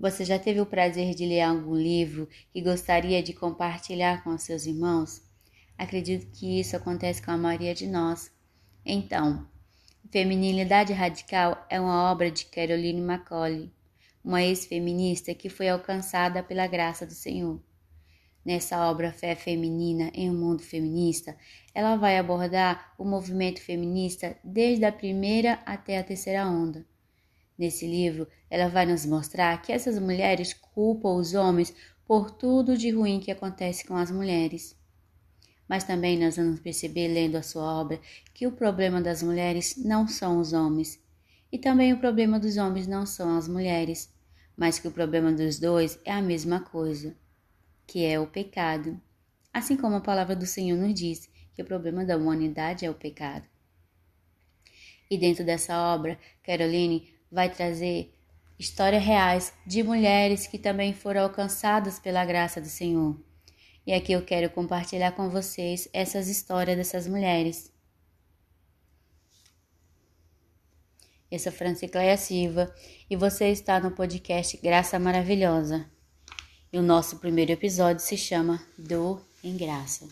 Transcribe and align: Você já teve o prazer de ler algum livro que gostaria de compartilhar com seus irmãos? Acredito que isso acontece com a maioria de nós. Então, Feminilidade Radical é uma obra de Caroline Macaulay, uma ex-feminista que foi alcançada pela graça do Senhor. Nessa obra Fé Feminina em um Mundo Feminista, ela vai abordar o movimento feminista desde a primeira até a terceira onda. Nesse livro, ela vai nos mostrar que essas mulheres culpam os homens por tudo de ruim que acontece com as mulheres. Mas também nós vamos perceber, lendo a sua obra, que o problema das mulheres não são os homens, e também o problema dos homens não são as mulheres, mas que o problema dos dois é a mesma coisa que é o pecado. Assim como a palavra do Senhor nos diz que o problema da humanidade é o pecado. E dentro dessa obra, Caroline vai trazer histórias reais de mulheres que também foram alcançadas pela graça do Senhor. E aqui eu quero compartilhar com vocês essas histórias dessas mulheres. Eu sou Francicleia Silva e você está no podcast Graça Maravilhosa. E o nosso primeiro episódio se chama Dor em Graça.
Você 0.00 0.24
já 0.24 0.38
teve 0.38 0.60
o 0.60 0.66
prazer 0.66 1.12
de 1.12 1.26
ler 1.26 1.40
algum 1.40 1.74
livro 1.74 2.28
que 2.52 2.62
gostaria 2.62 3.20
de 3.20 3.32
compartilhar 3.32 4.22
com 4.22 4.38
seus 4.38 4.64
irmãos? 4.64 5.20
Acredito 5.76 6.30
que 6.30 6.60
isso 6.60 6.76
acontece 6.76 7.20
com 7.20 7.32
a 7.32 7.36
maioria 7.36 7.74
de 7.74 7.88
nós. 7.88 8.30
Então, 8.86 9.44
Feminilidade 10.08 10.92
Radical 10.92 11.66
é 11.68 11.80
uma 11.80 12.12
obra 12.12 12.30
de 12.30 12.44
Caroline 12.44 13.00
Macaulay, 13.00 13.72
uma 14.22 14.40
ex-feminista 14.40 15.34
que 15.34 15.48
foi 15.48 15.68
alcançada 15.68 16.44
pela 16.44 16.68
graça 16.68 17.04
do 17.04 17.12
Senhor. 17.12 17.60
Nessa 18.44 18.88
obra 18.88 19.10
Fé 19.12 19.34
Feminina 19.34 20.12
em 20.14 20.30
um 20.30 20.34
Mundo 20.34 20.62
Feminista, 20.62 21.36
ela 21.74 21.96
vai 21.96 22.16
abordar 22.16 22.94
o 22.96 23.04
movimento 23.04 23.60
feminista 23.60 24.38
desde 24.44 24.84
a 24.84 24.92
primeira 24.92 25.54
até 25.66 25.98
a 25.98 26.04
terceira 26.04 26.46
onda. 26.46 26.86
Nesse 27.58 27.86
livro, 27.88 28.28
ela 28.48 28.68
vai 28.68 28.86
nos 28.86 29.04
mostrar 29.04 29.60
que 29.60 29.72
essas 29.72 29.98
mulheres 29.98 30.54
culpam 30.54 31.16
os 31.16 31.34
homens 31.34 31.74
por 32.04 32.30
tudo 32.30 32.78
de 32.78 32.90
ruim 32.90 33.18
que 33.18 33.32
acontece 33.32 33.84
com 33.84 33.96
as 33.96 34.10
mulheres. 34.12 34.78
Mas 35.68 35.82
também 35.82 36.16
nós 36.16 36.36
vamos 36.36 36.60
perceber, 36.60 37.08
lendo 37.08 37.36
a 37.36 37.42
sua 37.42 37.80
obra, 37.80 38.00
que 38.32 38.46
o 38.46 38.52
problema 38.52 39.02
das 39.02 39.22
mulheres 39.22 39.76
não 39.76 40.06
são 40.06 40.38
os 40.38 40.52
homens, 40.52 41.02
e 41.50 41.58
também 41.58 41.92
o 41.92 41.98
problema 41.98 42.38
dos 42.38 42.56
homens 42.56 42.86
não 42.86 43.04
são 43.04 43.36
as 43.36 43.48
mulheres, 43.48 44.14
mas 44.56 44.78
que 44.78 44.86
o 44.86 44.92
problema 44.92 45.32
dos 45.32 45.58
dois 45.58 45.98
é 46.04 46.12
a 46.12 46.22
mesma 46.22 46.60
coisa 46.60 47.16
que 47.86 48.04
é 48.04 48.20
o 48.20 48.26
pecado. 48.26 49.00
Assim 49.52 49.76
como 49.76 49.96
a 49.96 50.00
palavra 50.00 50.36
do 50.36 50.46
Senhor 50.46 50.76
nos 50.76 50.94
diz 50.94 51.28
que 51.54 51.62
o 51.62 51.64
problema 51.64 52.04
da 52.04 52.16
humanidade 52.16 52.84
é 52.84 52.90
o 52.90 52.94
pecado. 52.94 53.48
E 55.10 55.16
dentro 55.16 55.44
dessa 55.44 55.76
obra, 55.94 56.18
Caroline 56.42 57.17
vai 57.30 57.50
trazer 57.50 58.14
histórias 58.58 59.04
reais 59.04 59.52
de 59.66 59.82
mulheres 59.82 60.46
que 60.46 60.58
também 60.58 60.92
foram 60.92 61.22
alcançadas 61.22 61.98
pela 61.98 62.24
graça 62.24 62.60
do 62.60 62.68
Senhor. 62.68 63.16
E 63.86 63.92
aqui 63.92 64.12
eu 64.12 64.22
quero 64.22 64.50
compartilhar 64.50 65.12
com 65.12 65.30
vocês 65.30 65.88
essas 65.92 66.28
histórias 66.28 66.76
dessas 66.76 67.06
mulheres. 67.06 67.72
Eu 71.30 71.38
sou 71.38 71.52
Francicleia 71.52 72.16
Silva 72.16 72.74
e 73.08 73.16
você 73.16 73.48
está 73.48 73.78
no 73.78 73.90
podcast 73.90 74.56
Graça 74.58 74.98
Maravilhosa. 74.98 75.88
E 76.72 76.78
o 76.78 76.82
nosso 76.82 77.18
primeiro 77.18 77.52
episódio 77.52 78.02
se 78.02 78.16
chama 78.16 78.62
Dor 78.78 79.26
em 79.42 79.56
Graça. 79.56 80.08